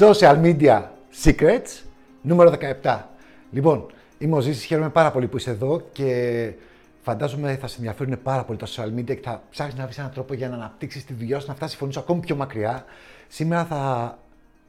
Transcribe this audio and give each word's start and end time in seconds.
Social 0.00 0.36
Media 0.42 0.82
Secrets, 1.24 1.82
νούμερο 2.22 2.54
17. 2.82 3.00
Λοιπόν, 3.50 3.86
είμαι 4.18 4.36
ο 4.36 4.40
Ζήσης, 4.40 4.64
χαίρομαι 4.64 4.88
πάρα 4.88 5.10
πολύ 5.10 5.26
που 5.26 5.36
είσαι 5.36 5.50
εδώ 5.50 5.82
και 5.92 6.52
φαντάζομαι 7.02 7.56
θα 7.56 7.66
σε 7.66 7.76
ενδιαφέρουν 7.76 8.22
πάρα 8.22 8.44
πολύ 8.44 8.58
τα 8.58 8.66
social 8.66 8.98
media 8.98 9.04
και 9.04 9.20
θα 9.22 9.42
ψάχνεις 9.50 9.74
να 9.74 9.84
βρεις 9.84 9.98
έναν 9.98 10.10
τρόπο 10.10 10.34
για 10.34 10.48
να 10.48 10.54
αναπτύξεις 10.54 11.04
τη 11.04 11.14
δουλειά 11.14 11.40
σου, 11.40 11.48
να 11.48 11.54
φτάσεις 11.54 11.74
η 11.74 11.78
φωνή 11.78 11.92
σου 11.92 12.00
ακόμη 12.00 12.20
πιο 12.20 12.36
μακριά. 12.36 12.84
Σήμερα 13.28 13.64
θα 13.64 14.18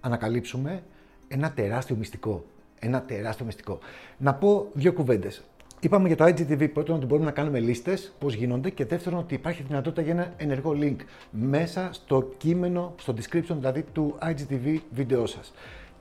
ανακαλύψουμε 0.02 0.84
ένα 1.28 1.52
τεράστιο 1.52 1.96
μυστικό. 1.96 2.46
Ένα 2.80 3.02
τεράστιο 3.02 3.46
μυστικό. 3.46 3.80
Να 4.18 4.34
πω 4.34 4.68
δύο 4.74 4.94
κουβέντες. 4.94 5.44
Είπαμε 5.82 6.08
για 6.08 6.18
το 6.18 6.26
IGTV 6.26 6.70
πρώτον 6.74 6.96
ότι 6.96 7.06
μπορούμε 7.06 7.26
να 7.26 7.32
κάνουμε 7.32 7.60
λίστες, 7.60 8.14
πώς 8.20 8.34
γίνονται, 8.34 8.70
και 8.70 8.86
δεύτερον 8.86 9.20
ότι 9.20 9.34
υπάρχει 9.34 9.64
δυνατότητα 9.68 10.02
για 10.02 10.12
ένα 10.12 10.34
ενεργό 10.38 10.76
link 10.82 10.96
μέσα 11.32 11.90
στο 11.92 12.34
κείμενο, 12.38 12.94
στο 12.98 13.14
description 13.18 13.56
δηλαδή 13.58 13.86
του 13.94 14.16
IGTV 14.22 14.78
βίντεο 14.92 15.26
σας. 15.26 15.54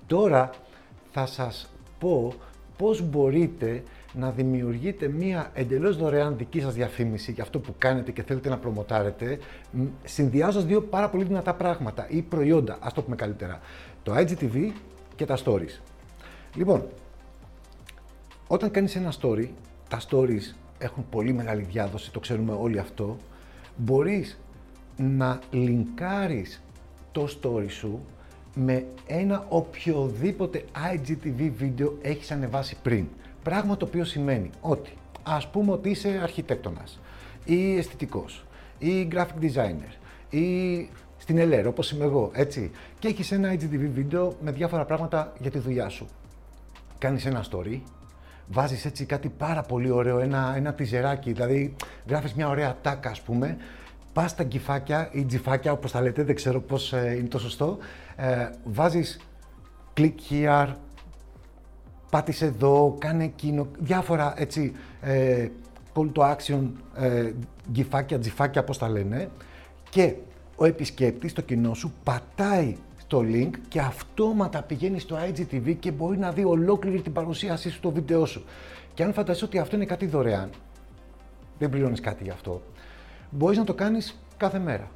Τώρα 0.07 0.51
θα 1.11 1.27
σας 1.27 1.71
πω 1.99 2.33
πώς 2.77 3.03
μπορείτε 3.03 3.83
να 4.13 4.31
δημιουργείτε 4.31 5.09
μία 5.09 5.51
εντελώς 5.55 5.97
δωρεάν 5.97 6.37
δική 6.37 6.61
σας 6.61 6.75
διαφήμιση 6.75 7.33
για 7.33 7.43
αυτό 7.43 7.59
που 7.59 7.75
κάνετε 7.79 8.11
και 8.11 8.23
θέλετε 8.23 8.49
να 8.49 8.59
προμοτάρετε, 8.59 9.39
συνδυάζοντας 10.05 10.67
δύο 10.67 10.83
πάρα 10.83 11.09
πολύ 11.09 11.25
δυνατά 11.25 11.55
πράγματα 11.55 12.07
ή 12.09 12.23
προϊόντα, 12.23 12.79
ας 12.81 12.93
το 12.93 13.03
πούμε 13.03 13.17
καλύτερα. 13.17 13.61
Το 14.03 14.15
IGTV 14.17 14.73
και 15.17 15.25
τα 15.25 15.39
stories. 15.45 15.81
Λοιπόν, 16.55 16.83
όταν 18.49 18.71
κάνεις 18.71 18.97
ένα 18.97 19.13
story, 19.21 19.49
τα 19.89 20.01
stories 20.09 20.55
έχουν 20.79 21.07
πολύ 21.11 21.33
μεγάλη 21.33 21.63
διάδοση, 21.63 22.13
το 22.13 22.21
ξέρουμε 22.21 22.53
όλοι 22.53 22.79
αυτό, 22.79 23.17
μπορείς 23.77 24.39
να 24.97 25.41
λινκάρεις 25.51 26.63
το 27.13 27.29
story 27.43 27.67
σου 27.69 28.05
με 28.55 28.87
ένα 29.07 29.47
οποιοδήποτε 29.49 30.65
IGTV 30.93 31.51
βίντεο 31.57 31.99
έχεις 32.03 32.31
ανεβάσει 32.31 32.77
πριν. 32.83 33.07
Πράγμα 33.43 33.77
το 33.77 33.85
οποίο 33.85 34.05
σημαίνει 34.05 34.51
ότι, 34.61 34.93
ας 35.23 35.51
πούμε 35.51 35.73
ότι 35.73 35.91
είσαι 35.91 36.21
αρχιτέκτονας 36.23 37.01
ή 37.45 37.77
αισθητικός 37.77 38.45
ή 38.79 39.09
graphic 39.13 39.43
designer 39.43 39.97
ή 40.31 40.89
στην 41.17 41.39
ΕΛΕΡ 41.39 41.67
όπως 41.67 41.91
είμαι 41.91 42.05
εγώ, 42.05 42.31
έτσι, 42.35 42.71
και 42.99 43.09
έχεις 43.09 43.33
ένα 43.33 43.53
IGTV 43.53 43.91
βίντεο 43.95 44.37
με 44.41 44.51
διάφορα 44.51 44.85
πράγματα 44.85 45.33
για 45.39 45.51
τη 45.51 45.59
δουλειά 45.59 45.89
σου. 45.89 46.07
Κάνεις 46.99 47.27
ένα 47.27 47.45
story, 47.51 47.81
βάζεις 48.49 48.85
έτσι 48.85 49.05
κάτι 49.05 49.29
πάρα 49.29 49.63
πολύ 49.63 49.91
ωραίο, 49.91 50.19
ένα, 50.19 50.53
ένα 50.57 50.75
τυζεράκι, 50.75 51.33
δηλαδή 51.33 51.77
γράφεις 52.09 52.35
μια 52.35 52.49
ωραία 52.49 52.77
τάκα 52.83 53.11
ας 53.11 53.21
πούμε, 53.21 53.57
πας 54.13 54.31
στα 54.31 54.45
γκυφάκια 54.45 55.09
ή 55.13 55.25
τζιφάκια 55.25 55.73
όπως 55.73 55.93
τα 55.93 56.01
λέτε, 56.01 56.23
δεν 56.23 56.35
ξέρω 56.35 56.61
πώς 56.61 56.93
ε, 56.93 57.15
είναι 57.19 57.29
το 57.29 57.39
σωστό, 57.39 57.79
ε, 58.17 58.51
βάζεις 58.65 59.21
click 59.97 60.15
here, 60.31 60.75
πάτησε 62.11 62.45
εδώ, 62.45 62.97
κάνε 62.99 63.25
εκείνο, 63.25 63.67
διάφορα 63.79 64.35
έτσι 64.37 64.73
ε, 65.01 65.49
call 65.95 66.13
to 66.13 66.37
action, 66.37 66.71
ε, 66.97 67.33
γκυφάκια, 67.71 68.19
τζιφάκια 68.19 68.61
όπως 68.61 68.79
τα 68.79 68.89
λένε. 68.89 69.29
Και 69.91 70.15
ο 70.57 70.65
επισκέπτης, 70.65 71.33
το 71.33 71.41
κοινό 71.41 71.75
σου, 71.75 71.93
πατάει 72.05 72.77
το 73.09 73.19
link 73.19 73.51
και 73.69 73.81
αυτόματα 73.81 74.63
πηγαίνει 74.63 74.99
στο 74.99 75.17
IGTV 75.17 75.77
και 75.79 75.91
μπορεί 75.91 76.19
να 76.19 76.33
δει 76.33 76.45
ολόκληρη 76.45 77.01
την 77.01 77.13
παρουσίασή 77.13 77.71
σου 77.71 77.77
στο 77.77 77.91
βίντεο 77.91 78.27
σου. 78.27 78.45
Και 78.95 79.03
αν 79.03 79.13
φανταστείς 79.13 79.43
ότι 79.43 79.59
αυτό 79.59 79.77
είναι 79.77 79.85
κάτι 79.85 80.07
δωρεάν, 80.07 80.51
δεν 81.59 81.71
πληρώνεις 81.71 82.01
κάτι 82.01 82.25
γι' 82.25 82.31
αυτό, 82.31 82.63
μπορείς 83.31 83.59
να 83.59 83.65
το 83.65 83.75
κάνεις 83.75 84.19
κάθε 84.37 84.59
μέρα. 84.59 84.91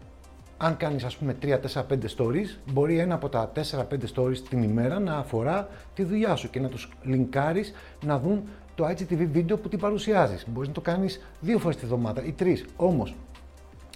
Αν 0.56 0.76
κάνεις 0.76 1.04
ας 1.04 1.16
πούμε 1.16 1.36
3, 1.42 1.58
4, 1.58 1.86
5 1.86 2.08
stories, 2.16 2.58
μπορεί 2.72 2.98
ένα 2.98 3.14
από 3.14 3.28
τα 3.28 3.52
4, 3.54 3.86
5 3.88 4.06
stories 4.14 4.38
την 4.48 4.62
ημέρα 4.62 4.98
να 4.98 5.16
αφορά 5.16 5.68
τη 5.94 6.04
δουλειά 6.04 6.36
σου 6.36 6.50
και 6.50 6.60
να 6.60 6.68
τους 6.68 6.88
λινκάρεις 7.02 7.72
να 8.04 8.18
δουν 8.18 8.42
το 8.74 8.86
IGTV 8.86 9.28
βίντεο 9.32 9.56
που 9.56 9.68
την 9.68 9.78
παρουσιάζεις. 9.78 10.46
Μπορείς 10.48 10.68
να 10.68 10.74
το 10.74 10.80
κάνεις 10.80 11.20
δύο 11.40 11.58
φορές 11.58 11.76
τη 11.76 11.86
βδομάδα 11.86 12.24
ή 12.24 12.32
τρεις. 12.32 12.64
Όμως, 12.76 13.14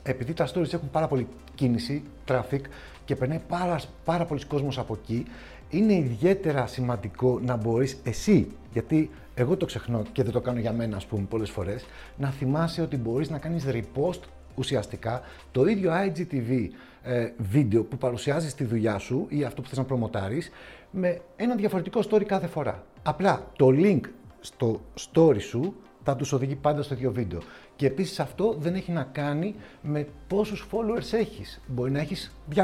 επειδή 0.07 0.33
τα 0.33 0.49
stories 0.49 0.73
έχουν 0.73 0.91
πάρα 0.91 1.09
πολύ 1.09 1.27
κίνηση, 1.55 2.03
traffic 2.29 2.61
και 3.05 3.17
περνάει 3.17 3.41
πάρα, 3.49 3.81
πάρα 4.05 4.25
πολλοί 4.25 4.45
κόσμος 4.45 4.79
από 4.79 4.99
εκεί, 5.03 5.25
είναι 5.71 5.95
ιδιαίτερα 5.95 6.67
σημαντικό 6.67 7.41
να 7.43 7.57
μπορείς 7.57 7.97
εσύ, 8.05 8.49
γιατί 8.73 9.11
εγώ 9.35 9.57
το 9.57 9.67
ξεχνώ 9.67 10.03
και 10.13 10.23
δεν 10.23 10.33
το 10.33 10.41
κάνω 10.41 10.59
για 10.59 10.73
μένα, 10.73 10.97
ας 10.97 11.07
πούμε, 11.07 11.27
πολλές 11.29 11.51
φορές, 11.51 11.87
να 12.17 12.31
θυμάσαι 12.31 12.83
ότι 12.83 12.97
μπορείς 12.97 13.31
να 13.31 13.39
κάνεις 13.39 13.65
repost 13.69 14.21
ουσιαστικά 14.55 15.21
το 15.53 15.67
ίδιο 15.67 15.93
IGTV 15.93 16.69
ε, 17.03 17.31
βίντεο 17.37 17.83
που 17.83 17.97
παρουσιάζεις 17.97 18.55
τη 18.55 18.65
δουλειά 18.65 18.99
σου 18.99 19.27
ή 19.29 19.45
αυτό 19.45 19.63
που 19.63 19.69
θες 19.69 19.79
να 19.79 19.85
προμοτάρεις 19.85 20.51
με 20.91 21.21
ένα 21.37 21.55
διαφορετικό 21.55 22.01
story 22.11 22.25
κάθε 22.25 22.47
φορά. 22.47 22.85
Απλά 23.03 23.51
το 23.57 23.69
link 23.71 24.01
στο 24.41 24.81
story 25.13 25.41
σου 25.41 25.75
θα 26.09 26.17
τους 26.17 26.33
οδηγεί 26.33 26.55
πάντα 26.55 26.83
στο 26.83 26.95
ίδιο 26.95 27.13
βίντεο. 27.13 27.41
Και 27.77 27.87
επίσης 27.87 28.21
αυτό 28.21 28.57
δεν 28.59 28.75
έχει 28.75 28.93
να 28.93 29.03
κάνει 29.03 29.55
με 29.83 30.07
πόσους 30.27 30.67
followers 30.71 31.13
έχεις. 31.13 31.61
Μπορεί 31.67 31.91
να 31.91 32.01
έχεις 32.01 32.37
200, 32.55 32.63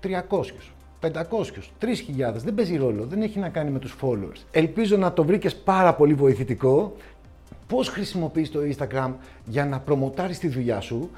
300, 0.00 0.72
500, 1.00 1.72
3.000, 1.80 2.42
δεν 2.44 2.54
παίζει 2.54 2.76
ρόλο, 2.76 3.04
δεν 3.04 3.22
έχει 3.22 3.38
να 3.38 3.48
κάνει 3.48 3.70
με 3.70 3.78
τους 3.78 3.96
followers. 4.00 4.44
Ελπίζω 4.50 4.96
να 4.96 5.12
το 5.12 5.24
βρήκες 5.24 5.56
πάρα 5.56 5.94
πολύ 5.94 6.14
βοηθητικό. 6.14 6.96
Πώς 7.66 7.88
χρησιμοποιείς 7.88 8.50
το 8.50 8.60
Instagram 8.60 9.12
για 9.44 9.66
να 9.66 9.80
προμοτάρεις 9.80 10.38
τη 10.38 10.48
δουλειά 10.48 10.80
σου 10.80 11.10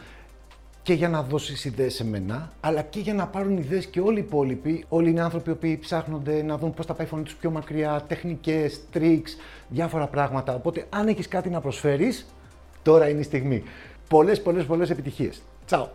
και 0.89 0.95
για 0.95 1.09
να 1.09 1.23
δώσεις 1.23 1.65
ιδέες 1.65 1.95
σε 1.95 2.05
μένα, 2.05 2.53
αλλά 2.61 2.83
και 2.83 3.01
για 3.01 3.15
να 3.15 3.27
πάρουν 3.27 3.57
ιδέες 3.57 3.87
και 3.87 4.01
όλοι 4.01 4.19
οι 4.19 4.23
υπόλοιποι. 4.27 4.85
Όλοι 4.89 5.11
είναι 5.11 5.21
άνθρωποι 5.21 5.55
που 5.55 5.79
ψάχνονται 5.81 6.43
να 6.43 6.59
δουν 6.59 6.75
πώς 6.75 6.87
θα 6.87 6.95
πάει 6.95 7.07
η 7.07 7.09
φωνή 7.09 7.23
τους 7.23 7.35
πιο 7.35 7.51
μακριά, 7.51 8.05
τεχνικές, 8.09 8.81
τρίξ, 8.91 9.37
διάφορα 9.69 10.07
πράγματα. 10.07 10.55
Οπότε, 10.55 10.87
αν 10.91 11.09
έχεις 11.09 11.29
κάτι 11.29 11.49
να 11.51 11.61
προσφέρεις, 11.61 12.27
τώρα 12.83 13.09
είναι 13.09 13.21
η 13.21 13.23
στιγμή. 13.23 13.63
Πολλές, 14.09 14.43
πολλές, 14.43 14.65
πολλές 14.65 14.91
επιτυχίες. 14.91 15.43
Τσαου! 15.67 15.89